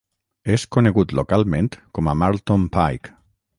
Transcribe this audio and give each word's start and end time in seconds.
És 0.55 0.63
conegut 0.75 1.13
localment 1.19 1.69
com 1.99 2.09
a 2.09 2.17
Marlton 2.25 2.67
Pike. 2.79 3.17